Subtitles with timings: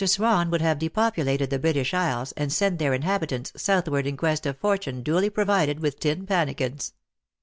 [0.03, 4.47] Swan would have depopulated the British Isles, and sent their in habitants southward in quest
[4.47, 6.93] of fortune, duly provided with tin pannikins.